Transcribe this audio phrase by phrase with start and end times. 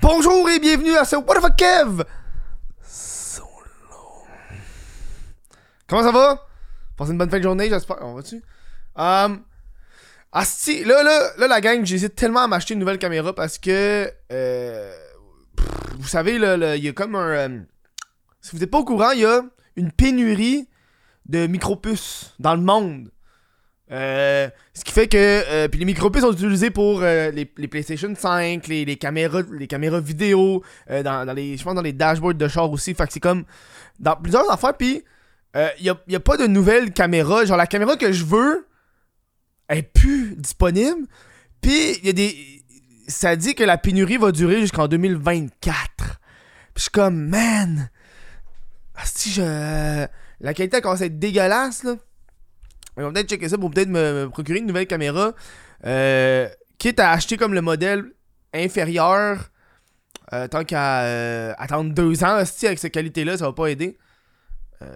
[0.00, 2.04] Bonjour et bienvenue à ce What the Kev.
[5.86, 6.46] Comment ça va?
[6.96, 7.98] Passez une bonne fin de journée, j'espère.
[8.00, 8.42] On va-tu?
[8.96, 9.42] Um,
[10.32, 14.10] asti, là, là, là, la gang, j'hésite tellement à m'acheter une nouvelle caméra parce que.
[14.32, 14.96] Euh,
[15.98, 17.28] vous savez, là, il y a comme un.
[17.28, 17.60] euh,
[18.40, 19.42] si vous n'êtes pas au courant, il y a
[19.76, 20.68] une pénurie
[21.26, 23.10] de micropuces dans le monde.
[23.92, 27.68] Euh, ce qui fait que euh, puis les micropuces sont utilisés pour euh, les, les
[27.68, 31.92] PlayStation 5, les, les caméras les caméras vidéo, dans, dans les je pense dans les
[31.92, 33.44] dashboards de char aussi, fait que c'est comme
[34.00, 35.02] dans plusieurs affaires puis
[35.54, 38.66] il y, a, y a pas de nouvelles caméras, genre la caméra que je veux
[39.68, 41.06] est plus disponible.
[41.60, 42.34] Puis il y a des
[43.08, 45.88] ça dit que la pénurie va durer jusqu'en 2024.
[45.96, 46.16] Puis
[46.76, 47.90] je suis comme man
[49.04, 50.06] si je
[50.40, 51.96] la qualité commence à être dégueulasse là.
[52.96, 55.32] On va peut-être checker ça pour peut-être me, procurer une nouvelle caméra.
[55.86, 58.04] Euh, quitte à acheter comme le modèle
[58.52, 59.38] inférieur.
[60.32, 63.96] euh, tant qu'à euh, attendre deux ans hostie, avec cette qualité-là, ça va pas aider.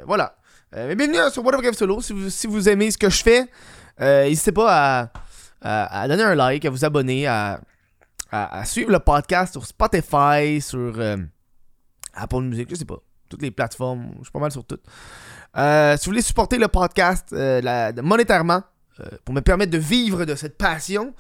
[0.05, 0.37] Voilà.
[0.75, 2.01] Mais bienvenue sur What Up Solo.
[2.01, 3.47] Si vous, si vous aimez ce que je fais,
[4.01, 4.69] n'hésitez pas
[5.03, 5.11] à,
[5.63, 7.61] à- à donner un like, à vous abonner, à,
[8.33, 11.01] à- suivre le podcast sur Spotify, sur
[12.15, 12.99] Apple Music, je sais pas.
[13.29, 14.83] Toutes les plateformes, je suis pas mal sur toutes.
[15.57, 18.63] Euh, si vous voulez supporter le podcast euh, monétairement
[19.01, 21.15] euh, pour me permettre de vivre de cette passion,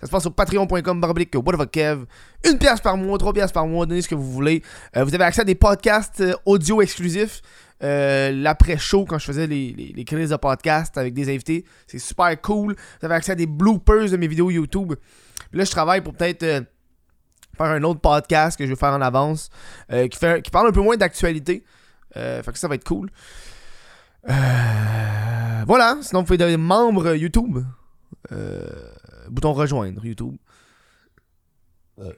[0.00, 1.30] ça se passe sur patreon.com barblique
[1.72, 2.04] Kev.
[2.48, 4.62] Une pièce par mois, trois pièces par mois, donnez ce que vous voulez.
[4.94, 7.42] Vous avez accès à des podcasts audio exclusifs.
[7.82, 12.76] L'après-show, quand je faisais les, les, crises de podcast avec des invités, c'est super cool.
[13.00, 14.94] Vous avez accès à des bloopers de mes vidéos YouTube.
[15.52, 19.50] Là, je travaille pour peut-être faire un autre podcast que je vais faire en avance
[19.90, 21.62] qui, qui parle un peu moins d'actualité.
[22.14, 23.10] Fait que ça va être cool.
[24.28, 27.58] Euh, voilà, sinon vous pouvez devenir membre YouTube.
[28.32, 28.68] Euh,
[29.28, 30.36] bouton rejoindre YouTube.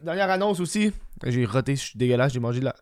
[0.02, 0.92] Dernière annonce aussi.
[1.24, 2.74] J'ai roté, je suis dégueulasse, j'ai mangé de la,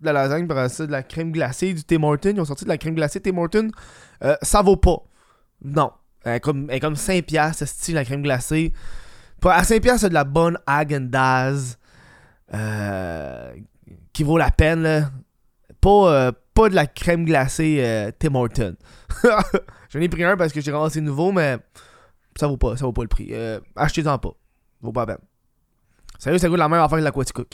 [0.00, 2.32] de la lasagne, par ça de la crème glacée du Tim Hortons.
[2.34, 3.70] Ils ont sorti de la crème glacée Tim Hortons.
[4.22, 5.02] Euh, ça vaut pas.
[5.62, 5.90] Non.
[6.24, 8.72] Elle est comme, elle est comme 5 piastres, ce style, la crème glacée.
[9.44, 11.78] À 5 piastres, c'est de la bonne Häagen-Dazs.
[12.54, 13.54] Euh,
[14.12, 15.10] qui vaut la peine, là.
[15.80, 18.76] Pas, euh, pas de la crème glacée euh, Tim Hortons.
[19.90, 21.58] J'en ai pris un parce que j'ai ramassé nouveau, mais
[22.34, 23.28] ça vaut pas, ça vaut pas le prix.
[23.30, 24.32] Euh, Achetez-en pas.
[24.80, 25.24] Vaut pas la peine.
[26.18, 27.48] Sérieux, ça goûte la même affaire que la Quaticook.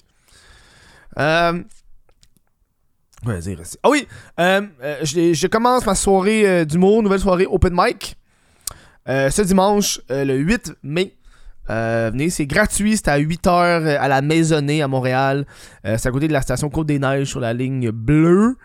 [1.19, 1.63] Euh.
[3.41, 3.77] Dire aussi.
[3.83, 4.07] Ah oui!
[4.41, 4.63] Euh,
[5.03, 8.17] je, commence ma soirée d'humour, nouvelle soirée open mic.
[9.07, 11.17] Ce dimanche, le 8 mai.
[11.69, 13.49] Venez, c'est gratuit, c'est à 8h
[13.97, 15.47] à la Maisonnée à Montréal.
[15.84, 18.57] C'est à côté de la station Côte-des-Neiges sur la ligne bleue.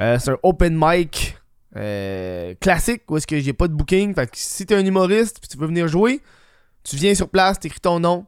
[0.00, 1.38] Euh, c'est un open mic
[1.76, 4.14] euh, classique où est-ce que j'ai pas de booking.
[4.14, 6.20] Fait que si t'es un humoriste puis tu veux venir jouer,
[6.82, 8.26] tu viens sur place, t'écris ton nom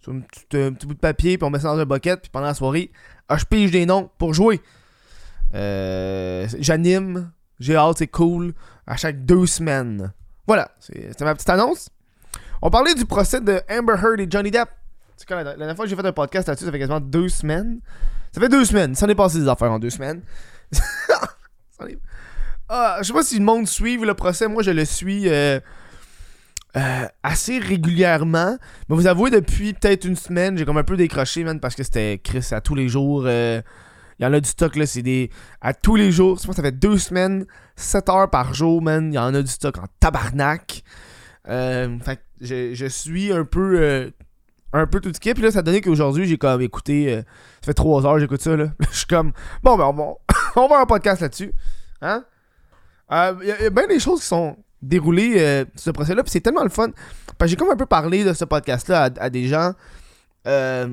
[0.00, 2.20] sur un petit, un petit bout de papier puis on met ça dans un bucket
[2.22, 2.90] puis pendant la soirée,
[3.28, 4.60] ah, je pige des noms pour jouer.
[5.54, 7.30] Euh, J'anime,
[7.60, 8.54] j'ai hâte, c'est cool.
[8.86, 10.12] À chaque deux semaines.
[10.46, 11.88] Voilà, c'était ma petite annonce.
[12.60, 14.68] On parlait du procès de Amber Heard et Johnny Depp.
[15.30, 17.80] La, la dernière fois que j'ai fait un podcast là-dessus, ça fait quasiment deux semaines.
[18.32, 18.94] Ça fait deux semaines.
[18.94, 20.22] Ça en est passé des affaires en deux semaines.
[22.74, 24.48] Ah, je sais pas si le monde suit le procès.
[24.48, 25.60] Moi, je le suis euh,
[26.76, 28.56] euh, assez régulièrement.
[28.88, 31.82] Mais vous avouez, depuis peut-être une semaine, j'ai comme un peu décroché, man, parce que
[31.82, 33.24] c'était Chris à tous les jours.
[33.26, 33.60] euh,
[34.18, 34.86] Il y en a du stock, là.
[34.86, 35.28] C'est des.
[35.60, 36.38] À tous les jours.
[36.40, 37.44] Je pense ça fait deux semaines,
[37.76, 39.12] 7 heures par jour, man.
[39.12, 40.82] Il y en a du stock en tabarnak.
[41.44, 44.10] Fait je, je suis un peu.
[44.74, 45.34] Euh, un peu tout ce qui est.
[45.34, 47.12] Puis là, ça a donné qu'aujourd'hui, j'ai comme écouté.
[47.12, 47.22] euh,
[47.60, 48.66] ça fait 3 heures, j'écoute ça, là.
[48.90, 49.32] Je suis comme.
[49.62, 50.16] Bon, ben, on
[50.60, 51.52] on va un podcast là-dessus.
[52.00, 52.24] Hein?
[53.10, 56.22] Euh, Il il y a bien des choses qui sont déroulées euh, ce procès-là.
[56.22, 56.88] Puis c'est tellement le fun.
[57.38, 59.72] Parce que j'ai comme un peu parlé de ce podcast-là à, des gens.
[60.46, 60.88] Euh,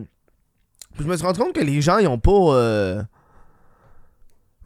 [0.95, 2.31] puis je me suis rendu compte que les gens, ils ont pas.
[2.31, 3.01] euh,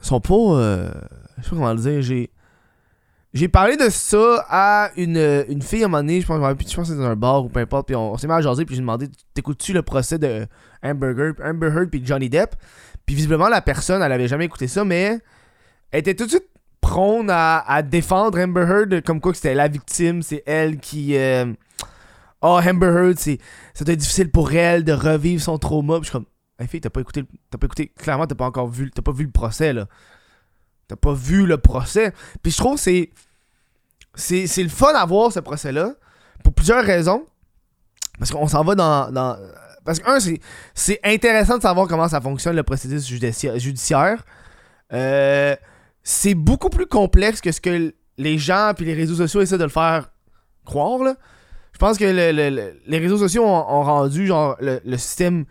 [0.02, 0.34] sont pas.
[0.36, 0.92] euh,
[1.38, 2.02] je sais pas comment le dire.
[2.02, 2.30] J'ai.
[3.34, 6.54] J'ai parlé de ça à une, une fille à un moment donné, je pense, je
[6.54, 8.64] pense que c'était dans un bar ou peu importe, puis on, s'est mis à jaser,
[8.66, 10.46] puis j'ai demandé T'écoutes-tu le procès de
[10.84, 12.56] Amber Heard, puis Johnny Depp?
[13.06, 15.20] Puis visiblement, la personne, elle avait jamais écouté ça, mais
[15.92, 16.48] elle était tout de suite
[16.80, 21.18] prône à, défendre Amber Heard, comme quoi que c'était la victime, c'est elle qui.
[21.18, 21.52] euh,
[22.46, 23.40] Oh, Amber Heard, c'est,
[23.96, 25.96] difficile pour elle de revivre son trauma.
[25.96, 26.26] Puis je suis comme
[26.60, 29.14] Hey, fille, t'as pas écouté, t'as pas écouté, clairement, t'as pas encore vu, t'as pas
[29.14, 29.88] vu le procès, là.
[30.94, 32.14] T'as pas vu le procès.
[32.44, 33.10] Puis je trouve que c'est.
[34.16, 35.94] C'est, le fun à voir ce procès-là.
[36.44, 37.26] Pour plusieurs raisons.
[38.20, 39.12] Parce qu'on s'en va dans.
[39.12, 39.38] dans-
[39.84, 40.20] parce que, un,
[40.76, 44.24] c'est, intéressant de savoir comment ça fonctionne le processus judici- judiciaire.
[44.94, 45.56] Euh,
[46.04, 49.64] c'est beaucoup plus complexe que ce que les gens puis les réseaux sociaux essaient de
[49.64, 50.12] le faire
[50.64, 51.04] croire.
[51.04, 51.16] Là.
[51.74, 55.46] Je pense que le- le- le- les réseaux sociaux ont, ont rendu genre le, système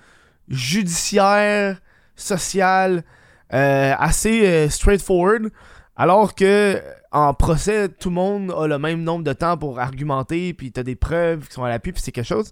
[0.47, 1.81] judiciaire,
[2.15, 3.03] social,
[3.53, 5.51] assez euh, straightforward.
[5.97, 6.81] Alors que
[7.13, 10.83] en procès, tout le monde a le même nombre de temps pour argumenter, puis t'as
[10.83, 12.51] des preuves qui sont à l'appui, puis c'est quelque chose.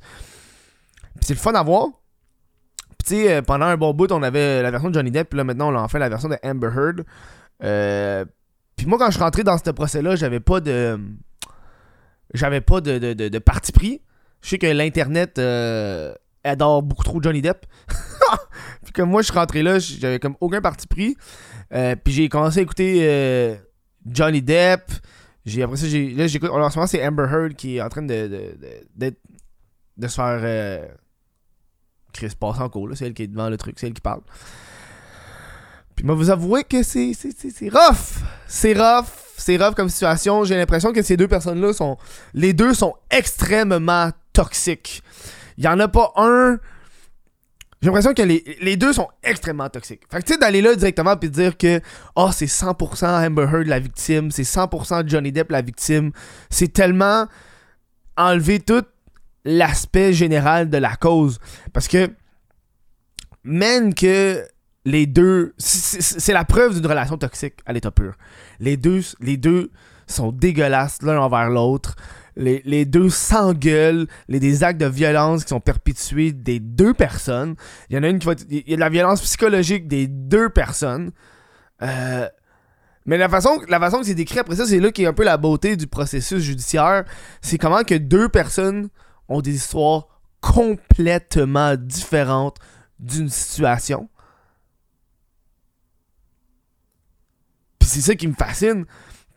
[1.17, 1.88] Puis c'est le fun à voir.
[2.99, 5.31] Puis tu sais, euh, pendant un bon bout, on avait la version de Johnny Depp,
[5.31, 7.05] puis là maintenant on a enfin la version de Amber Heard.
[7.62, 8.25] Euh,
[8.76, 10.99] puis moi, quand je suis rentré dans ce procès-là, j'avais pas de.
[12.32, 14.00] J'avais pas de, de, de, parti pris.
[14.41, 16.14] Je sais que l'Internet euh,
[16.44, 17.67] adore beaucoup trop Johnny Depp.
[18.93, 21.17] puis comme moi, je suis rentré là, j'avais comme aucun parti pris.
[21.71, 23.59] puis j'ai commencé à écouter
[24.07, 24.91] Johnny Depp.
[25.47, 26.51] J'ai, après ça, j'ai, là, j'écoute.
[26.51, 28.57] En ce moment, c'est Amber Heard qui est en train de,
[28.97, 29.15] de,
[29.97, 30.41] de, se faire.
[30.43, 30.87] Euh,
[32.13, 32.97] Chris passe en cours, là.
[32.97, 34.21] C'est elle qui est devant le truc, c'est elle qui parle.
[35.97, 38.23] Puis, moi, vous avouer que c'est, c'est, c'est, c'est rough.
[38.47, 39.07] C'est rough.
[39.37, 40.45] C'est rough comme situation.
[40.45, 41.97] J'ai l'impression que ces deux personnes-là sont.
[42.35, 45.03] Les deux sont extrêmement toxiques.
[45.57, 46.59] Il y en a pas un
[47.81, 50.03] j'ai l'impression que les, deux sont extrêmement toxiques.
[50.11, 51.81] Fait que tu sais, d'aller là directement puis de dire que
[52.15, 56.12] oh, c'est 100% Amber Heard la victime, c'est 100% Johnny Depp la victime,
[56.50, 57.27] c'est tellement
[58.19, 58.85] enlever tout
[59.44, 61.38] l'aspect général de la cause.
[61.73, 62.11] Parce que,
[63.44, 64.44] même que
[64.85, 65.55] les deux.
[65.59, 68.15] C'est la preuve d'une relation toxique à l'état pur.
[68.59, 69.71] Les deux, les deux
[70.06, 71.97] sont dégueulasses l'un envers l'autre
[72.41, 77.55] les, deux s'engueulent, les, actes de violence qui sont perpétués des deux personnes.
[77.89, 80.07] Il y en a une qui va Il y a de la violence psychologique des
[80.07, 81.13] deux personnes.
[81.83, 82.29] Euh,
[83.07, 85.25] mais la façon, la que c'est décrit après ça, c'est là qui est un peu
[85.25, 87.05] la beauté du processus judiciaire.
[87.41, 88.89] C'est comment que deux personnes
[89.29, 90.09] ont des histoires
[90.41, 92.57] complètement différentes
[92.99, 94.09] d'une situation.
[97.79, 98.85] Puis c'est ça qui me fascine.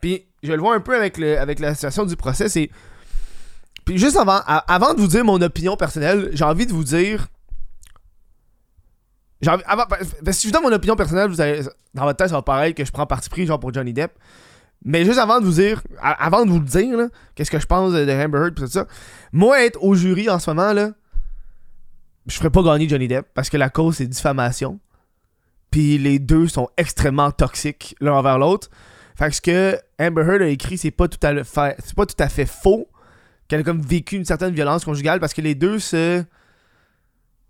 [0.00, 2.70] Puis je le vois un peu avec, avec la situation du procès, c'est
[3.84, 7.28] puis juste avant, avant de vous dire mon opinion personnelle, j'ai envie de vous dire.
[9.46, 9.84] Envie, avant,
[10.30, 12.90] si je donne mon opinion personnelle, vous dans votre tête, ça va paraître que je
[12.90, 14.12] prends parti pris genre pour Johnny Depp.
[14.84, 17.92] Mais juste avant de vous dire, avant de vous le dire, qu'est-ce que je pense
[17.92, 18.86] de Amber Heard et tout ça,
[19.32, 20.90] moi être au jury en ce moment là,
[22.26, 24.78] je ferais pas gagner Johnny Depp parce que la cause c'est diffamation.
[25.70, 28.70] Puis les deux sont extrêmement toxiques l'un envers l'autre.
[29.16, 32.06] Fait que ce que Amber Heard a écrit, c'est pas tout à fait, c'est pas
[32.06, 32.88] tout à fait faux
[33.48, 36.24] qu'elle a comme vécu une certaine violence conjugale parce que les deux se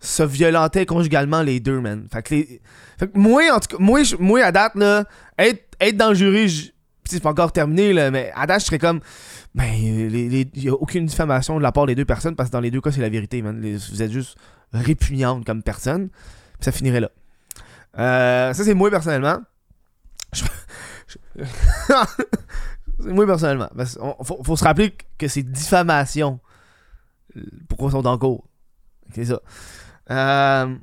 [0.00, 2.06] se violentaient conjugalement les deux, man.
[2.12, 2.60] Fait que, les...
[2.98, 3.82] fait que moi, en tout cas,
[4.18, 5.04] moi, à date, là,
[5.38, 6.72] être, être dans le jury,
[7.04, 9.00] c'est pas encore terminé, là, mais à date, je serais comme,
[9.54, 12.60] ben, il n'y a aucune diffamation de la part des deux personnes parce que dans
[12.60, 13.58] les deux cas, c'est la vérité, man.
[13.60, 14.36] vous êtes juste
[14.72, 16.08] répugnantes comme personne.
[16.08, 17.10] Puis ça finirait là.
[17.98, 19.38] Euh, ça, c'est moi personnellement.
[22.98, 23.68] Moi, personnellement.
[24.22, 26.40] Faut, se rappeler que c'est diffamation.
[27.68, 28.46] Pourquoi ils sont en cours.
[29.14, 29.40] C'est ça.
[30.10, 30.76] Euh,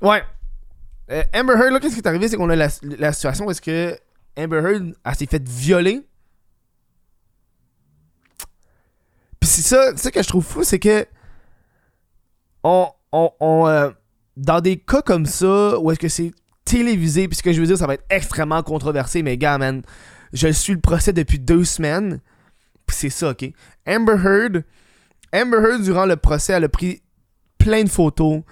[0.00, 0.22] ouais.
[1.10, 2.28] Euh, Amber Heard, là, qu'est-ce qui est arrivé?
[2.28, 2.68] C'est qu'on a la,
[3.12, 3.96] situation où est-ce que
[4.38, 6.06] Amber Heard, s'est fait violer.
[9.40, 11.06] Puis c'est ça, ça que je trouve fou, c'est que
[12.62, 13.90] on, on, euh,
[14.36, 16.32] dans des cas comme ça, où est-ce que c'est
[16.64, 19.82] télévisé, puis ce que je veux dire, ça va être extrêmement controversé, mais gars, man,
[20.34, 22.20] je suis le procès depuis deux semaines.
[22.86, 23.50] Puis c'est ça, ok?
[23.88, 24.64] Amber Heard,
[25.34, 27.02] Amber Heard, durant le procès, elle a pris
[27.56, 28.42] plein de photos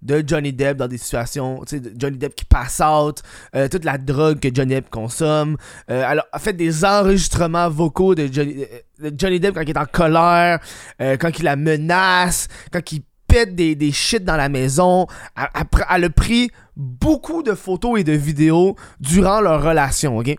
[0.00, 3.22] de Johnny Depp dans des situations, tu sais, Johnny Depp qui passe out,
[3.54, 5.56] euh, toute la drogue que Johnny Depp consomme.
[5.90, 8.64] Euh, elle a fait des enregistrements vocaux de Johnny,
[9.04, 10.58] euh, Depp quand il est en colère,
[10.98, 15.06] quand il la menace, quand il pète des, des shit dans la maison.
[15.36, 20.36] Elle, elle a pris beaucoup de photos et de vidéos durant leur relation, ok?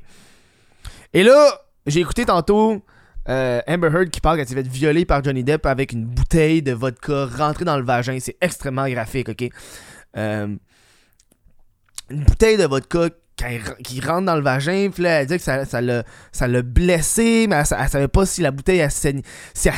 [1.13, 2.81] Et là, j'ai écouté tantôt
[3.29, 6.61] euh, Amber Heard qui parle qu'elle s'est fait violer par Johnny Depp avec une bouteille
[6.61, 8.17] de vodka rentrée dans le vagin.
[8.19, 9.49] C'est extrêmement graphique, ok?
[10.17, 10.55] Euh,
[12.09, 13.09] une bouteille de vodka
[13.83, 17.55] qui rentre dans le vagin, puis là, elle dit que ça, l'a, ça blessé, mais
[17.57, 19.23] elle, savait pas si la bouteille a saigné.
[19.53, 19.75] Si elle.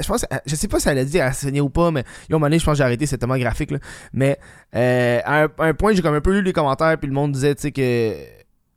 [0.00, 2.36] Je pense, je sais pas si elle a dit qu'elle saignait ou pas, mais yo,
[2.36, 3.78] moment donné, je pense que j'ai arrêté, c'est tellement graphique, là.
[4.12, 4.38] Mais
[4.74, 7.54] euh, à, un, point, j'ai comme un peu lu les commentaires, puis le monde disait,
[7.54, 8.14] que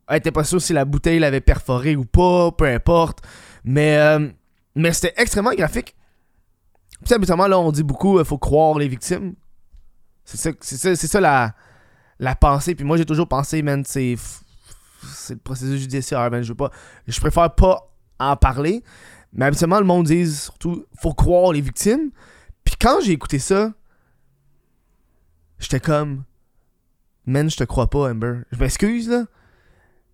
[0.08, 3.20] elle était pas sûr si la bouteille l'avait perforé ou pas, peu importe.
[3.62, 4.28] Mais, euh,
[4.74, 5.94] mais c'était extrêmement graphique.
[7.04, 9.34] Puis habituellement, là, on dit beaucoup, il euh, faut croire les victimes.
[10.24, 11.54] C'est ça, c'est ça, la,
[12.18, 12.74] la pensée.
[12.74, 14.16] Puis moi, j'ai toujours pensé, man, c'est,
[15.02, 16.42] c'est le processus judiciaire, man.
[16.42, 16.70] Je veux pas,
[17.06, 18.82] je préfère pas en parler.
[19.32, 22.10] Mais habituellement, le monde dit surtout, faut croire les victimes.
[22.64, 23.72] Puis quand j'ai écouté ça,
[25.58, 26.24] j'étais comme,
[27.26, 28.40] man, je te crois pas, Amber.
[28.52, 29.24] Je m'excuse, là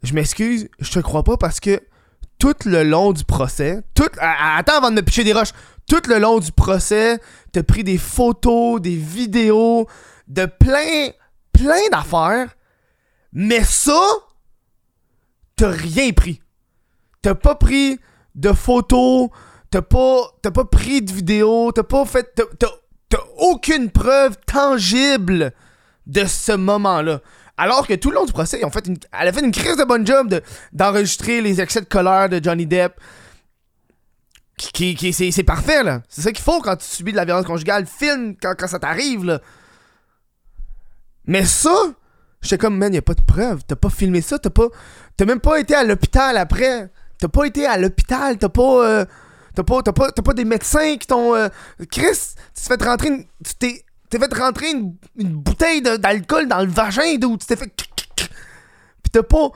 [0.05, 1.81] je m'excuse, je te crois pas parce que
[2.39, 5.53] tout le long du procès, tout, attends avant de me picher des roches,
[5.89, 7.19] tout le long du procès,
[7.53, 9.87] t'as pris des photos, des vidéos
[10.29, 11.11] de plein,
[11.53, 12.55] plein d'affaires,
[13.33, 14.01] mais ça,
[15.57, 16.41] t'as rien pris.
[17.23, 17.99] T'as pas pris
[18.35, 19.31] de photos,
[19.71, 25.53] t'as pas, pas pris de vidéos, t'as pas fait, t'as aucune preuve tangible
[26.07, 27.21] de ce moment-là.
[27.57, 29.53] Alors que tout le long du procès, ils ont fait une, elle a fait une
[29.53, 30.43] crise de bonne job de-
[30.73, 32.95] d'enregistrer les excès de colère de Johnny Depp.
[34.57, 36.03] Qui, qui- c'est, parfait, là.
[36.09, 37.87] C'est ça qu'il faut quand tu subis de la violence conjugale.
[37.87, 39.41] Filme quand, quand ça t'arrive, là.
[41.27, 41.75] Mais ça,
[42.41, 43.63] j'étais comme, man, y a pas de preuve.
[43.67, 44.67] T'as pas filmé ça, t'as pas.
[45.17, 46.91] T'as même pas été à l'hôpital après.
[47.19, 48.85] T'as pas été à l'hôpital, t'as pas.
[48.87, 49.05] euh,
[49.55, 51.35] t'as pas, pas, pas des médecins qui t'ont.
[51.35, 51.49] euh,
[51.91, 53.25] Chris, tu t'es fait rentrer une.
[53.45, 53.84] Tu t'es.
[54.19, 57.75] T'es fait rentrer une, bouteille d'alcool dans le vagin, d'où tu t'es fait.
[59.03, 59.51] Pis t'as pas.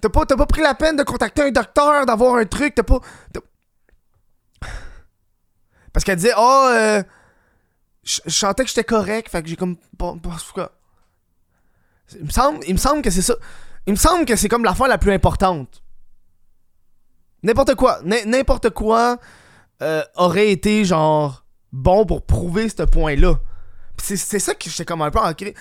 [0.00, 2.82] T'as pas, t'as pas pris la peine de contacter un docteur, d'avoir un truc, t'as
[2.82, 3.00] pas.
[5.92, 6.70] Parce qu'elle disait, oh,
[8.04, 9.76] je sentais que j'étais correct, fait que j'ai comme.
[12.14, 13.34] Il me semble, il me semble que c'est ça.
[13.86, 15.82] Il me semble que c'est comme l'affaire la plus importante.
[17.42, 19.18] N'importe quoi, n'importe quoi
[19.82, 23.38] euh, aurait été genre bon pour prouver ce point-là.
[24.02, 25.54] C'est ça que j'étais comme un peu ancré.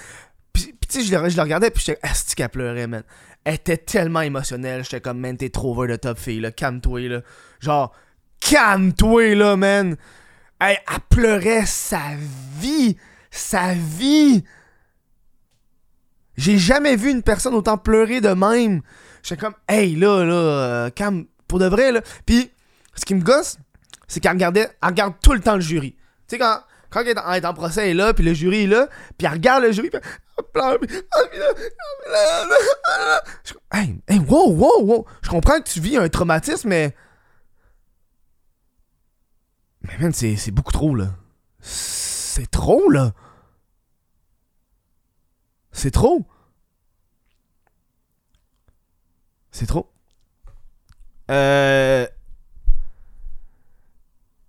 [0.53, 3.03] Puis, puis tu sais, je le regardais, puis j'étais asti qu'elle pleurait, man.
[3.43, 7.07] Elle était tellement émotionnelle, j'étais comme, man, t'es trop over the top, fille, là, calme-toi,
[7.07, 7.21] là.
[7.59, 7.93] Genre,
[8.39, 9.95] calme-toi, là, man.
[10.59, 12.01] Elle, elle pleurait sa
[12.59, 12.97] vie,
[13.29, 14.43] sa vie.
[16.35, 18.81] J'ai jamais vu une personne autant pleurer de même.
[19.23, 22.01] J'étais comme, hey, là, là, euh, calme, pour de vrai, là.
[22.25, 22.51] Puis,
[22.95, 23.57] ce qui me gosse,
[24.07, 25.91] c'est qu'elle regardait, elle regarde tout le temps le jury.
[26.27, 28.67] Tu sais, quand, quand elle est, en, procès, elle est là, puis le jury est
[28.67, 30.89] là, puis elle regarde le jury, puis elle pleure, puis.
[33.43, 35.05] Je hey, hey, wow, wow, wow.
[35.21, 36.95] Je comprends que tu vis un traumatisme, mais.
[39.81, 41.09] Mais man, c'est beaucoup trop, là.
[41.59, 43.13] C'est trop, là.
[45.71, 46.25] C'est trop.
[49.51, 49.91] C'est trop.
[51.29, 52.07] Euh.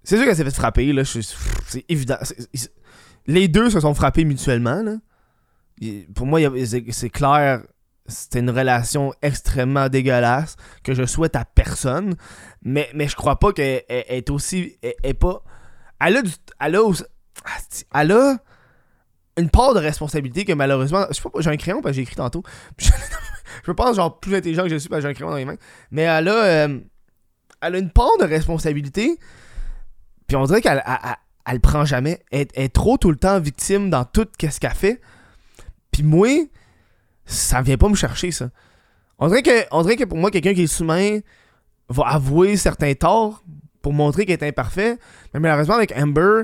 [0.08, 1.02] C'est sûr qu'elle s'est fait frapper, là.
[1.04, 2.16] C'est évident.
[3.26, 4.96] Les deux se sont frappés mutuellement, là.
[6.14, 6.40] Pour moi,
[6.92, 7.60] c'est clair.
[8.06, 12.14] C'était une relation extrêmement dégueulasse que je souhaite à personne.
[12.62, 14.78] Mais, mais je crois pas qu'elle elle- elle est aussi.
[15.02, 15.42] Elle, pas.
[16.00, 16.30] Elle a du.
[16.58, 16.90] Elle a
[17.94, 18.38] Elle a
[19.36, 21.04] une part de responsabilité que malheureusement.
[21.10, 22.42] Je sais pas, j'ai un crayon parce que j'ai écrit tantôt.
[22.78, 22.90] Je,
[23.66, 25.36] je me pense genre plus intelligent que je suis parce que j'ai un crayon dans
[25.36, 25.56] les mains.
[25.90, 26.44] Mais elle a.
[26.44, 26.80] euh,
[27.60, 29.18] elle a une part de responsabilité.
[30.28, 31.16] Puis on dirait qu'elle elle, elle-
[31.46, 32.22] elle le prend jamais.
[32.30, 35.00] Elle, est trop tout le temps victime dans tout ce qu'elle fait.
[35.90, 36.28] Puis moi,
[37.24, 38.50] ça vient pas me chercher, ça.
[39.18, 41.20] On dirait que, on dirait que pour moi, quelqu'un qui est humain
[41.88, 43.42] va avouer certains torts
[43.80, 44.98] pour montrer qu'il est imparfait.
[45.32, 46.42] Mais malheureusement, avec Amber,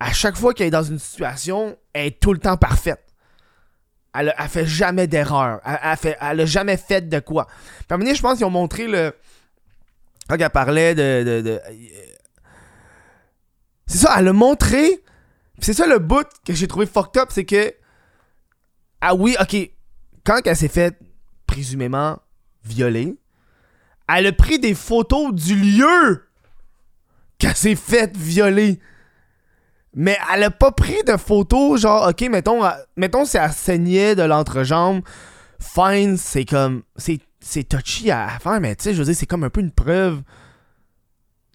[0.00, 3.04] à chaque fois qu'elle est dans une situation, elle est tout le temps parfaite.
[4.14, 5.60] Elle, elle fait jamais d'erreur.
[5.64, 7.46] Elle, elle a jamais fait de quoi.
[7.86, 9.12] Puis à je pense qu'ils ont montré le.
[10.28, 10.94] Quand elle parlait
[11.42, 11.60] de-
[13.90, 15.02] C'est ça, elle a montré.
[15.58, 17.74] C'est ça le bout que j'ai trouvé fucked up, c'est que.
[19.00, 19.56] Ah oui, ok.
[20.24, 20.96] Quand elle s'est fait
[21.48, 22.20] présumément
[22.62, 23.16] violer,
[24.06, 26.24] elle a pris des photos du lieu
[27.38, 28.78] qu'elle s'est fait violer.
[29.92, 32.62] Mais elle a pas pris de photos, genre, ok, mettons,
[32.96, 35.02] mettons si elle saignait de l'entrejambe,
[35.58, 39.42] fine, c'est comme, c'est, touchy à faire, mais tu sais, je veux dire, c'est comme
[39.42, 40.22] un peu une preuve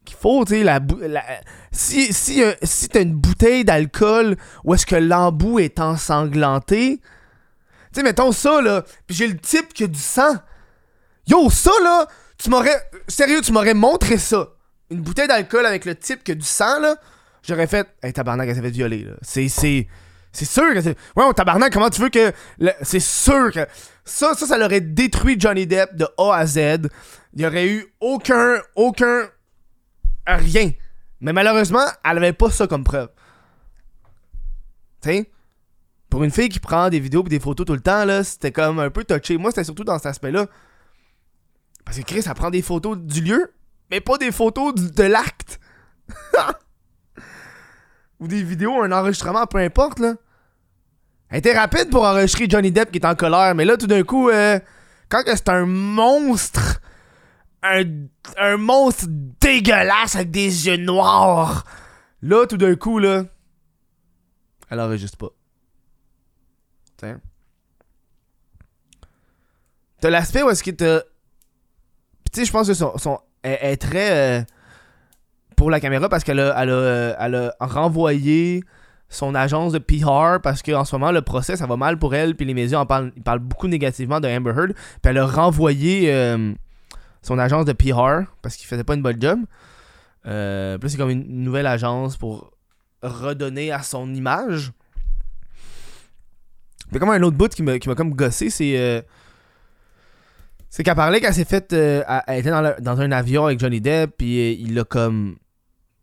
[0.05, 1.25] qu'il faut, tu sais, la, la-
[1.71, 8.00] si, si, euh, si t'as une bouteille d'alcool où est-ce que l'embout est ensanglanté, tu
[8.00, 10.35] sais, mettons ça, là, puis j'ai le type qui a du sang.
[11.27, 12.07] Yo, ça, là,
[12.38, 14.50] tu m'aurais, sérieux, tu m'aurais montré ça.
[14.91, 16.95] Une bouteille d'alcool avec le type qui a du sang, là,
[17.43, 19.13] j'aurais fait, hey, tabarnak, elle s'est fait violer, là.
[19.21, 19.88] C'est, c'est,
[20.31, 20.97] c'est sûr que c'est.
[21.15, 22.31] Ouais, tabarnak, comment tu veux que.
[22.81, 23.65] C'est sûr que.
[24.03, 26.57] Ça, ça, ça l'aurait détruit Johnny Depp de A à Z.
[27.33, 28.57] Il y aurait eu aucun.
[28.75, 29.29] Aucun.
[30.27, 30.72] Rien.
[31.22, 33.10] Mais malheureusement, elle avait pas ça comme preuve.
[35.01, 35.32] Tu sais?
[36.10, 38.51] Pour une fille qui prend des vidéos et des photos tout le temps, là, c'était
[38.51, 39.38] comme un peu touché.
[39.38, 40.48] Moi, c'était surtout dans cet aspect-là.
[41.84, 43.53] Parce que Chris, elle prend des photos du lieu,
[43.91, 45.60] mais pas des photos de l'acte.
[48.20, 50.15] Ou des vidéos, un enregistrement, peu importe, là.
[51.29, 54.03] Elle était rapide pour enregistrer Johnny Depp qui est en colère, mais là, tout d'un
[54.03, 54.60] coup, euh,
[55.10, 56.82] quand c'est un monstre,
[58.38, 61.65] un, monstre dégueulasse avec des yeux noirs,
[62.22, 63.24] là, tout d'un coup, là,
[64.69, 65.29] elle enregistre pas.
[66.98, 67.19] Tiens.
[70.01, 71.01] T'as l'aspect où est-ce que t'as.
[72.31, 74.39] Tu sais, je pense que son, elle est très.
[74.39, 74.43] euh,
[75.55, 78.63] pour la caméra parce qu'elle a, elle a, euh, elle a renvoyé
[79.10, 82.36] son agence de PR parce qu'en ce moment, le procès, ça va mal pour elle.
[82.36, 84.74] Puis les médias en parlent, ils parlent beaucoup négativement de Amber Heard.
[84.74, 86.53] Puis elle a renvoyé euh,
[87.25, 89.39] son agence de PR parce qu'il faisait pas une bonne job.
[90.27, 92.51] Euh, puis c'est comme une nouvelle agence pour
[93.01, 94.72] redonner à son image.
[96.91, 98.77] Mais comme un autre bout qui m'a comme gossé, c'est.
[98.77, 99.01] Euh,
[100.70, 101.74] c'est qu'elle parlait qu'elle s'est faite.
[101.74, 105.38] elle était dans, dans, un avion avec Johnny Depp, puis il l'a comme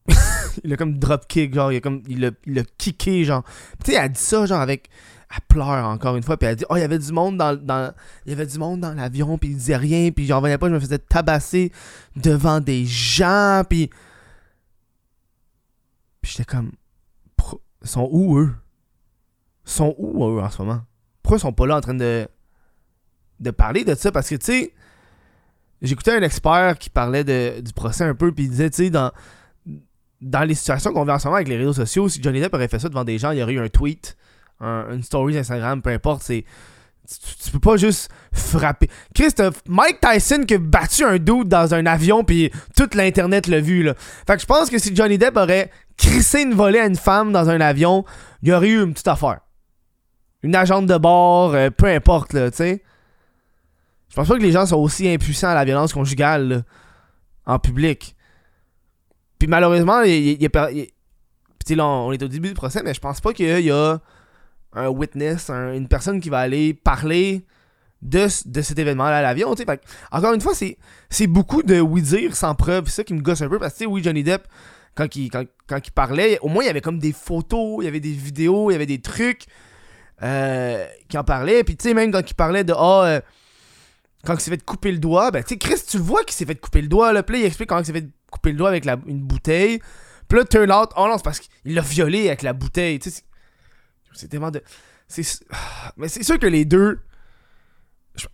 [0.65, 3.45] il a comme dropkick, genre, il a comme, il a, il a kické, genre.
[3.85, 4.89] Tu sais, elle dit ça, genre, avec,
[5.35, 7.57] elle pleure encore une fois, puis elle dit, oh, il y avait du monde dans,
[7.57, 7.93] dans
[8.27, 10.69] il y avait du monde dans l'avion, puis il disait rien, puis j'en revenais pas,
[10.69, 11.73] je me faisais tabasser
[12.17, 13.91] devant des gens, puis.
[16.21, 16.73] Puis j'étais comme,
[17.83, 18.55] ils sont où eux?
[19.67, 20.83] Ils sont où eux en ce moment?
[21.23, 22.29] Pourquoi ils sont pas là en train de,
[23.41, 24.13] de parler de ça?
[24.13, 24.75] Parce que, tu sais,
[25.81, 28.91] j'écoutais un expert qui parlait de, du procès un peu, puis il disait, tu sais,
[28.91, 29.11] dans
[30.23, 32.55] dans les situations qu'on vit en ce moment avec les réseaux sociaux, si Johnny Depp
[32.55, 34.17] aurait fait ça devant des gens, il y aurait eu un tweet,
[34.63, 36.45] une story Instagram, peu importe, c'est.
[37.45, 38.89] Tu, peux pas juste frapper.
[39.15, 43.61] Christophe, Mike Tyson qui a battu un dude dans un avion, puis toute l'internet l'a
[43.61, 43.95] vu, là.
[44.27, 47.33] Fait que je pense que si Johnny Depp aurait crissé une volée à une femme
[47.33, 48.05] dans un avion,
[48.43, 49.41] il y aurait eu une petite affaire.
[50.43, 52.83] Une agente de bord, euh, peu importe, là, tu sais.
[54.09, 56.63] Je pense pas que les gens sont aussi impuissants à la violence conjugale, là,
[57.47, 58.15] en public.
[59.39, 60.39] Puis malheureusement, il,
[61.71, 64.01] là, on est au début du procès, mais je pense pas qu'il y a
[64.75, 67.45] un witness, une personne qui va aller parler
[68.03, 69.55] de, de cet événement-là à l'avion.
[70.11, 72.87] Encore une fois, c'est beaucoup de oui dire sans preuve.
[72.87, 74.47] C'est ça qui me gosse un peu parce que, oui, Johnny Depp,
[74.95, 75.47] quand il, quand,
[75.85, 78.71] il parlait, au moins il y avait comme des photos, il y avait des vidéos,
[78.71, 79.45] il y avait des trucs
[80.23, 81.65] euh, qui en parlaient.
[81.65, 83.21] Puis tu sais, même quand il parlait de Ah, euh,
[84.25, 86.35] quand il s'est fait couper le doigt, ben tu sais, Chris, tu le vois qu'il
[86.35, 87.13] s'est fait couper le doigt.
[87.13, 89.81] Là, puis il explique comment il s'est fait couper le doigt avec une bouteille.
[90.29, 92.99] Puis là, turn out, oh non, c'est parce qu'il l'a violé avec la bouteille.
[92.99, 93.23] Tu sais,
[94.15, 94.63] c'est tellement de.
[95.97, 97.01] Mais c'est sûr que les deux.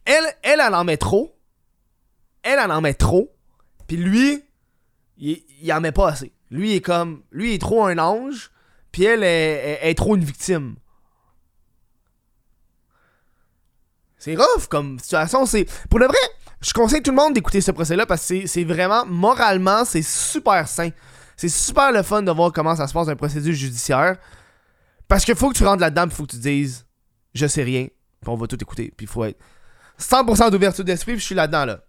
[0.04, 1.36] Elle, elle, en met trop.
[2.42, 3.32] Elle, elle en met trop.
[3.86, 4.42] Puis lui,
[5.18, 6.32] il, il en met pas assez.
[6.50, 7.22] Lui, est comme.
[7.30, 8.50] Lui, est trop un ange.
[8.92, 10.76] Puis elle est, trop une victime.
[14.16, 15.46] C'est rough comme situation.
[15.46, 15.66] C'est.
[15.88, 16.18] Pour le vrai,
[16.60, 20.66] je conseille tout le monde d'écouter ce procès-là parce que c'est vraiment, moralement, c'est super
[20.66, 20.90] sain.
[21.36, 24.16] C'est super le fun de voir comment ça se passe dans un procédure judiciaire.
[25.08, 26.86] Parce qu'il faut que tu rentres là-dedans, faut que tu dises
[27.34, 27.86] je sais rien,
[28.20, 28.92] puis on va tout écouter.
[28.96, 29.38] Puis il faut être
[29.98, 31.84] 100% d'ouverture d'esprit, puis je suis là-dedans là.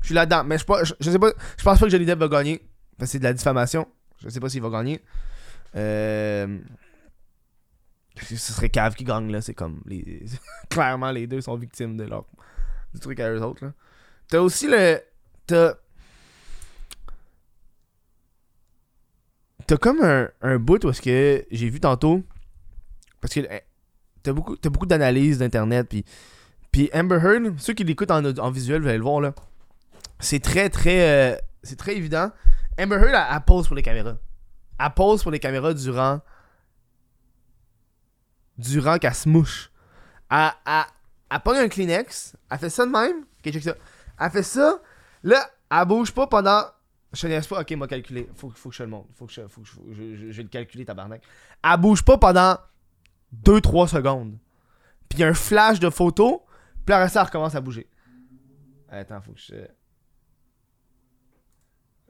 [0.00, 0.64] Je suis là-dedans, mais je,
[1.00, 2.58] je, sais pas, je pense pas que Johnny Depp va gagner
[2.98, 3.88] parce que c'est de la diffamation.
[4.22, 5.00] Je sais pas s'il va gagner.
[5.76, 6.58] Euh
[8.22, 9.82] ce serait Cave qui gagne là, c'est comme
[10.70, 12.24] clairement les deux sont victimes de leur
[12.92, 13.72] du truc à eux autres là.
[14.28, 15.00] T'as aussi le.
[15.46, 15.74] T'as.
[19.66, 22.22] T'as comme un, un bout où est-ce que j'ai vu tantôt.
[23.24, 23.62] Parce que eh,
[24.22, 25.88] t'as beaucoup, as beaucoup d'analyses d'internet.
[25.88, 26.04] Puis,
[26.70, 29.34] puis Amber Heard, ceux qui l'écoutent en, en, visuel, vous allez le voir là.
[30.18, 31.32] C'est très très.
[31.32, 32.32] Euh, c'est très évident.
[32.78, 34.18] Amber Heard, elle, pose pour les caméras.
[34.78, 36.20] Elle pose pour les caméras durant.
[38.58, 39.72] Durant qu'elle se mouche.
[40.30, 40.82] Elle, elle,
[41.30, 42.36] elle, un Kleenex.
[42.50, 43.24] Elle fait ça de même.
[43.38, 43.74] Ok, check ça.
[44.20, 44.82] Elle fait ça.
[45.22, 46.64] Là, elle bouge pas pendant.
[47.14, 47.62] Je ne pas.
[47.62, 48.28] Ok, m'a calculé.
[48.34, 49.08] Faut, faut que je le montre.
[49.14, 51.22] Faut que je, faut que je, je, vais le calculer, tabarnak.
[51.64, 52.58] Elle bouge pas pendant
[53.42, 54.38] 2-3 secondes.
[55.08, 56.44] Puis il y un flash de photo.
[56.84, 57.88] Puis après ça, recommence à bouger.
[58.88, 59.54] Attends, faut que je.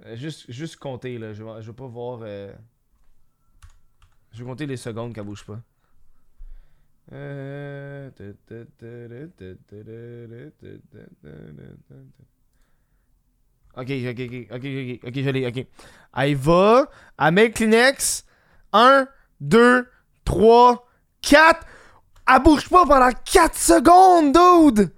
[0.05, 1.33] Euh, juste, juste compter, là.
[1.33, 2.21] Je, je veux pas voir.
[2.23, 2.53] Euh...
[4.33, 5.61] Je vais compter les secondes qu'elle bouge pas.
[7.13, 8.11] Euh...
[13.77, 15.67] Ok, ok, ok, ok, ok, ok, je l'ai, ok.
[16.17, 18.25] Elle va, elle Kleenex.
[18.73, 19.07] 1,
[19.41, 19.89] 2,
[20.25, 20.89] 3,
[21.25, 21.67] 4.
[22.27, 24.93] Elle bouge pas pendant 4 secondes, dude!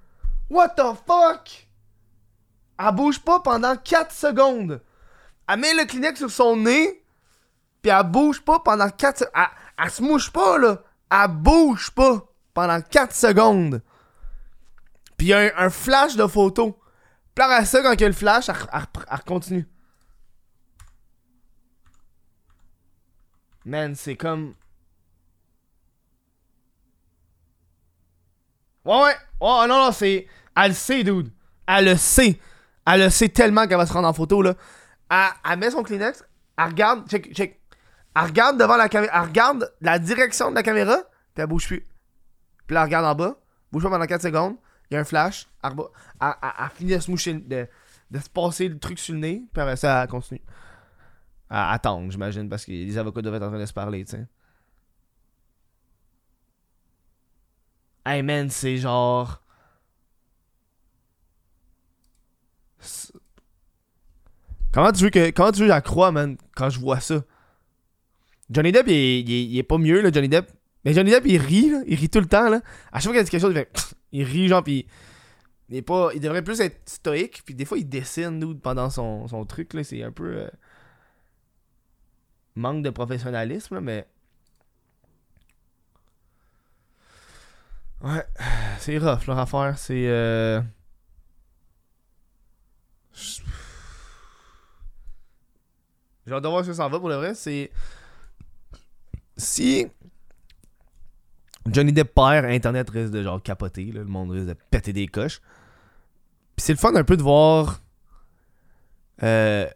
[0.48, 1.68] What the fuck?
[2.78, 4.80] Elle bouge pas pendant 4 secondes.
[5.48, 7.02] Elle met le Kleenex sur son nez,
[7.82, 9.32] puis elle bouge pas pendant 4 secondes.
[9.34, 13.82] Elle, elle se mouche pas, là elle bouge pas pendant 4 secondes.
[15.16, 16.78] Puis il y a un, flash de photo.
[17.34, 19.66] Puis à ça, quand il y a le flash, elle, continue.
[23.64, 24.54] Man, c'est comme.
[28.86, 29.14] Ouais, ouais.
[29.40, 30.26] Oh non, non, c'est.
[30.56, 31.30] Elle le sait, dude.
[31.66, 32.38] Elle le sait.
[32.86, 34.54] Elle le sait tellement qu'elle va se rendre en photo, là.
[35.10, 36.24] Elle, elle met son Kleenex.
[36.56, 37.08] Elle regarde.
[37.08, 37.60] Check, check.
[38.14, 39.12] Elle regarde devant la caméra.
[39.20, 40.98] Elle regarde la direction de la caméra.
[41.34, 41.86] Puis elle bouge plus.
[42.66, 43.36] Puis elle regarde en bas.
[43.72, 44.56] Bouge pas pendant 4 secondes.
[44.90, 45.48] Il y a un flash.
[45.62, 45.72] Elle,
[46.20, 47.34] elle, elle, finit de se moucher.
[47.34, 47.66] De,
[48.10, 49.42] de, se passer le truc sur le nez.
[49.52, 50.40] Puis après ça, elle continue.
[51.50, 52.48] À attendre, j'imagine.
[52.48, 54.26] Parce que les avocats doivent être en train de se parler, tu sais.
[58.06, 59.42] Hey man, c'est genre.
[64.72, 65.30] Comment tu veux que.
[65.30, 67.24] Comment tu veux la crois, man, quand je vois ça?
[68.48, 70.52] Johnny Depp, il est, il est, pas mieux, là, Johnny Depp.
[70.84, 71.82] Mais Johnny Depp, il rit, là.
[71.88, 72.60] Il rit tout le temps, là.
[72.92, 73.72] À chaque fois qu'il dit quelque chose, il fait.
[74.12, 74.86] Il rit, genre, pis.
[75.68, 78.88] Il, est pas, il devrait plus être stoïque, puis des fois, il dessine, nous, pendant
[78.88, 79.82] son, son truc, là.
[79.82, 80.42] C'est un peu.
[80.42, 80.48] Euh,
[82.54, 84.06] manque de professionnalisme, là, mais.
[88.02, 88.24] Ouais,
[88.78, 89.78] c'est rough leur affaire.
[89.78, 90.06] C'est.
[90.08, 90.60] Euh...
[96.26, 97.34] J'ai hâte de voir ce que ça va pour le vrai.
[97.34, 97.70] C'est.
[99.36, 99.86] Si.
[101.66, 103.84] Johnny Depp perd, Internet risque de genre capoter.
[103.86, 105.40] le monde risque de péter des coches.
[106.54, 107.80] Puis c'est le fun un peu de voir.
[109.22, 109.68] Euh,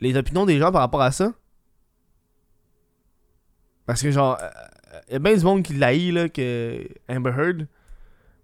[0.00, 1.32] les opinions des gens par rapport à ça.
[3.84, 4.38] Parce que genre.
[4.40, 7.66] Il y a bien du monde qui l'haït, là, que Amber Heard.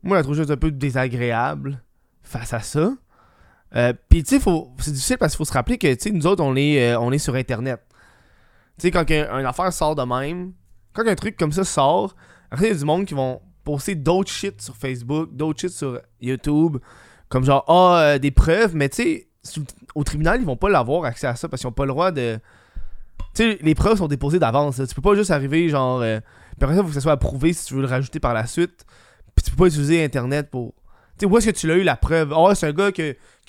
[0.02, 1.82] Moi, je la trouve juste un peu désagréable
[2.22, 2.92] face à ça.
[3.74, 4.44] Euh, Puis, tu sais,
[4.78, 7.00] c'est difficile parce qu'il faut se rappeler que, tu sais, nous autres, on est, euh,
[7.00, 7.80] on est sur Internet.
[8.78, 10.52] Tu sais, quand une affaire sort de même,
[10.92, 12.14] quand un truc comme ça sort,
[12.50, 15.70] après, il y a du monde qui vont poster d'autres shit sur Facebook, d'autres shit
[15.70, 16.78] sur YouTube,
[17.28, 19.60] comme genre, ah, euh, des preuves, mais tu sais,
[19.94, 22.10] au tribunal, ils vont pas l'avoir accès à ça parce qu'ils ont pas le droit
[22.10, 22.38] de.
[23.34, 24.76] Tu sais, les preuves sont déposées d'avance.
[24.86, 26.02] Tu peux pas juste arriver, genre.
[26.70, 28.84] Il faut que ça soit approuvé si tu veux le rajouter par la suite.
[29.34, 30.74] Puis tu peux pas utiliser Internet pour.
[31.18, 32.32] Tu sais, où est-ce que tu l'as eu la preuve?
[32.36, 33.02] Oh, c'est un gars qui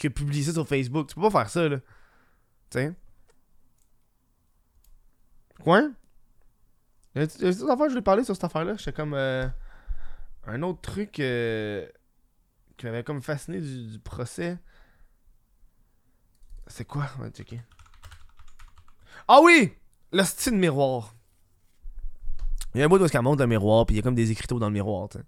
[0.07, 1.07] a publié ça sur Facebook.
[1.07, 1.77] Tu peux pas faire ça, là.
[2.69, 2.93] Tu sais?
[5.61, 5.89] Quoi?
[7.15, 8.75] Il y a des affaires, je voulais parler sur cette affaire-là?
[8.77, 9.13] J'étais comme.
[9.13, 9.47] Euh,
[10.45, 11.87] un autre truc euh,
[12.77, 14.57] qui m'avait comme fasciné du, procès.
[16.67, 17.07] C'est quoi?
[17.17, 17.61] On va checker.
[19.27, 19.73] Ah oui
[20.11, 21.13] Le style miroir.
[22.73, 24.15] Il y a un bout où elle monte un miroir, puis il y a comme
[24.15, 25.19] des écriteaux dans le miroir, tu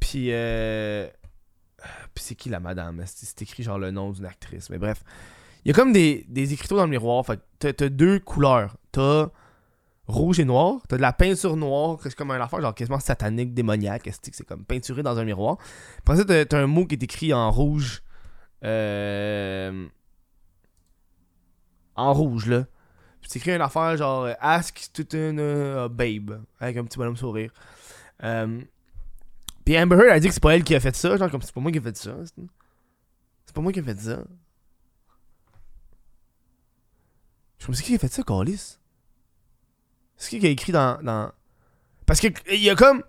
[0.00, 1.08] Puis, euh...
[2.14, 3.02] Puis c'est qui la madame?
[3.06, 5.02] C'est écrit genre le nom d'une actrice, mais bref.
[5.64, 8.76] Il y a comme des, des écriteaux dans le miroir, fait t'as, t'as deux couleurs.
[8.90, 9.28] T'as
[10.06, 13.54] rouge et noir, t'as de la peinture noire, c'est comme un affaire genre quasiment satanique,
[13.54, 15.58] démoniaque, c'est comme peinturé dans un miroir.
[15.98, 18.02] Après t'as, un mot qui est écrit en rouge.
[18.64, 19.86] Euh...
[21.94, 22.64] En rouge, là.
[23.22, 26.98] Puis c'est écrit une affaire genre euh, Ask to turn a babe avec un petit
[26.98, 27.52] bonhomme sourire.
[28.24, 28.60] Euh,
[29.64, 31.40] puis Amber Heard a dit que c'est pas elle qui a fait ça, genre comme
[31.40, 32.16] c'est pas moi qui ai fait ça.
[33.46, 34.24] C'est pas moi qui ai fait ça.
[37.58, 38.78] Je me suis dit qui a fait ça, Carlis?
[40.16, 41.00] C'est qui qui a écrit dans.
[41.00, 41.30] dans...
[42.06, 43.04] Parce que il y a comme.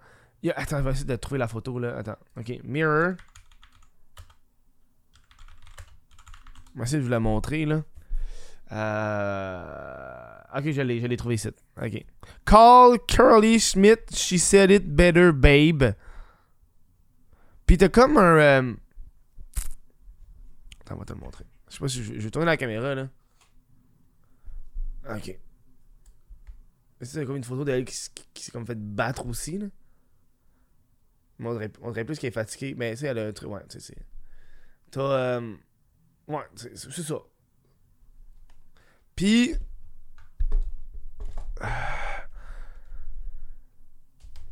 [0.56, 1.98] Attends, je vais essayer de trouver la photo là.
[1.98, 2.18] Attends.
[2.38, 2.60] Ok.
[2.64, 3.14] Mirror.
[6.74, 7.82] Je vais essayer de vous la montrer là.
[8.72, 10.34] Euh...
[10.56, 11.50] Ok, je l'ai, je l'ai trouvé ici.
[11.82, 12.06] Ok.
[12.46, 15.96] Call Curly Smith, she said it better, babe.
[17.66, 18.38] Pis t'as comme un.
[18.38, 18.74] Euh...
[20.82, 21.46] Attends, on va te le montrer.
[21.70, 23.10] Je sais pas si je, vais tourner la caméra là.
[25.10, 25.40] Ok.
[27.02, 29.68] C'est comme une photo d'elle qui, s'est comme fait battre aussi là?
[31.40, 32.76] on dirait, on dirait plus qu'elle est fatiguée.
[32.78, 33.50] Mais tu sais, elle a un truc.
[33.50, 34.06] Ouais, tu sais, c'est.
[34.92, 35.02] T'as.
[35.02, 35.56] Euh...
[36.28, 37.20] Ouais, c'est ça.
[39.16, 39.56] Puis.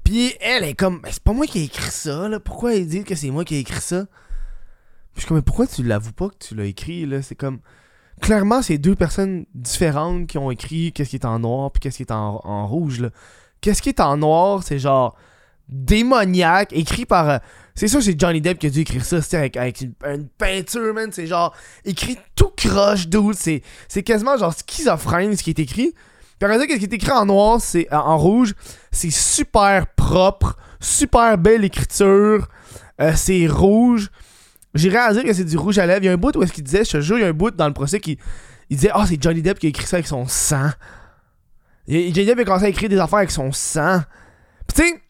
[0.04, 1.02] Puis elle est comme.
[1.10, 2.40] C'est pas moi qui ai écrit ça, là.
[2.40, 4.06] Pourquoi elle dit que c'est moi qui ai écrit ça?
[5.16, 7.22] Je suis comme, mais pourquoi tu l'avoues pas que tu l'as écrit, là?
[7.22, 7.60] C'est comme.
[8.22, 11.98] Clairement, c'est deux personnes différentes qui ont écrit qu'est-ce qui est en noir puis qu'est-ce
[11.98, 13.10] qui est en, rouge, là.
[13.62, 15.16] Qu'est-ce qui est en noir, c'est genre
[15.70, 17.42] démoniaque, écrit par.
[17.76, 21.10] C'est sûr, c'est Johnny Depp qui a dû écrire ça, avec, avec une, peinture, man.
[21.12, 21.56] C'est genre
[21.86, 23.36] écrit tout croche, dude.
[23.36, 25.94] C'est, c'est quasiment genre schizophrène ce qui est écrit.
[26.42, 28.56] Puis après ça, qu'est-ce qui est écrit en noir, c'est euh, en rouge,
[28.92, 32.50] c'est super propre, super belle écriture.
[33.00, 34.10] Euh, c'est rouge.
[34.74, 36.04] J'ai réalisé que c'est du rouge à lèvres.
[36.04, 37.28] Il y a un bout où est-ce qu'il disait, je te jure, il y a
[37.28, 38.18] un bout dans le procès qui
[38.70, 40.70] disait, ah, oh, c'est Johnny Depp qui a écrit ça avec son sang.
[41.88, 44.02] Johnny Depp a commencé à écrire des affaires avec son sang.
[44.68, 45.02] Puis tu sais,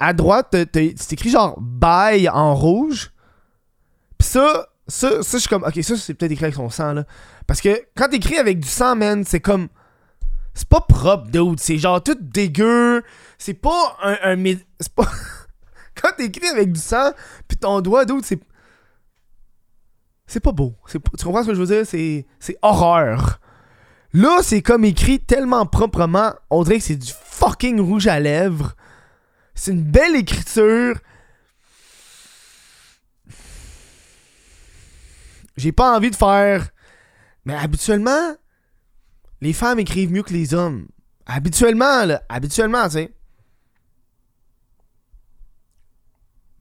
[0.00, 3.12] à droite, c'est écrit genre bye en rouge.
[4.18, 6.94] Pis ça, ça, ça, je suis comme, ok, ça, c'est peut-être écrit avec son sang,
[6.94, 7.04] là.
[7.46, 9.68] Parce que quand t'écris avec du sang, man, c'est comme.
[10.54, 11.60] C'est pas propre, dude.
[11.60, 13.02] C'est genre tout dégueu.
[13.38, 14.16] C'est pas un.
[14.22, 15.08] un c'est pas.
[16.00, 17.12] quand t'écris avec du sang,
[17.48, 18.40] pis ton doigt, dude, c'est.
[20.26, 20.74] C'est pas beau.
[20.88, 22.24] Tu comprends ce que je veux dire?
[22.38, 23.40] C'est horreur.
[24.12, 26.32] Là, c'est comme écrit tellement proprement.
[26.50, 28.74] On dirait que c'est du fucking rouge à lèvres.
[29.60, 30.98] C'est une belle écriture.
[35.58, 36.70] J'ai pas envie de faire.
[37.44, 38.36] Mais habituellement,
[39.42, 40.88] les femmes écrivent mieux que les hommes.
[41.26, 42.22] Habituellement, là.
[42.30, 43.14] Habituellement, tu sais.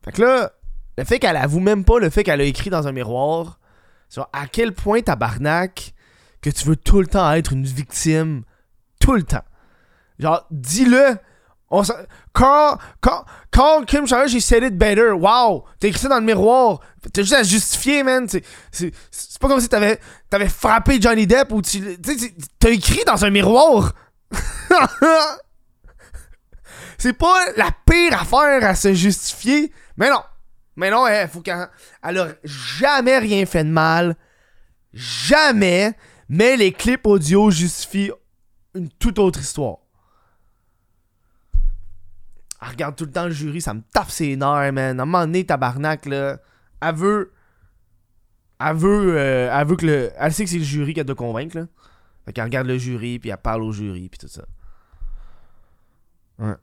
[0.03, 0.51] Fait que là,
[0.97, 3.61] le fait qu'elle avoue même pas le fait qu'elle a écrit dans un miroir,
[4.09, 5.93] sur à quel point tabarnak
[6.41, 8.43] que tu veux tout le temps être une victime.
[8.99, 9.45] Tout le temps.
[10.19, 11.17] Genre, dis-le.
[11.71, 11.83] On
[12.31, 15.11] quand Kim Charlotte, j'ai said it better.
[15.11, 15.65] Wow!
[15.79, 16.79] T'as écrit ça dans le miroir.
[17.13, 18.27] T'as juste à justifier, man.
[18.71, 18.93] C'est
[19.39, 19.99] pas comme si t'avais
[20.31, 21.97] avais frappé Johnny Depp ou tu.
[22.59, 23.93] T'as écrit dans un miroir.
[26.97, 29.71] c'est pas la pire affaire à se justifier.
[29.97, 30.21] Mais non.
[30.75, 31.69] Mais non, elle, faut qu'elle.
[32.01, 34.15] Elle jamais rien fait de mal.
[34.93, 35.93] Jamais.
[36.29, 38.11] Mais les clips audio justifient
[38.75, 39.77] une toute autre histoire.
[42.61, 44.99] Elle regarde tout le temps le jury, ça me tape ses nerfs, man.
[44.99, 46.39] À un moment donné, tabarnak, là.
[46.81, 47.31] Elle veut.
[48.59, 49.17] Elle veut.
[49.17, 50.11] Euh, elle veut que le.
[50.17, 51.67] Elle sait que c'est le jury qui a de convaincre, là.
[52.25, 54.43] Fait qu'elle regarde le jury, puis elle parle au jury, puis tout ça.
[56.37, 56.55] Ouais.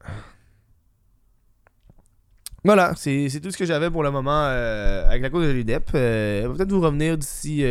[2.63, 5.91] Voilà, c'est tout ce que j'avais pour le moment euh, avec la cause de l'UDEP.
[5.95, 7.63] Euh, peut-être vous revenir d'ici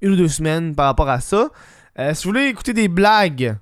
[0.00, 1.50] une ou deux semaines par rapport à ça.
[1.98, 3.58] si vous voulez écouter des blagues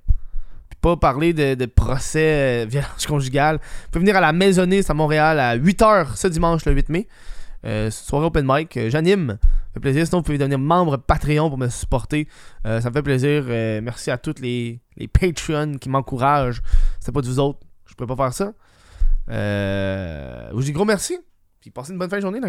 [0.85, 3.57] pas parler de, procès euh, violence conjugale.
[3.57, 7.09] Vous pouvez venir à la Maisonniste à Montréal à 8h ce dimanche, le 8 mai.
[7.65, 9.39] Euh, soirée open mic, euh, j'anime.
[9.41, 10.07] Ça fait plaisir.
[10.07, 12.29] Sinon, vous pouvez devenir membre Patreon pour me supporter.
[12.65, 13.45] ça me fait plaisir.
[13.83, 16.61] merci à tous les, les Patreons qui m'encouragent.
[17.01, 18.53] C'est pas de vous autres, je pourrais pas faire ça.
[19.29, 21.19] je vous dis gros merci.
[21.63, 22.41] Puis passez une bonne fin de journée,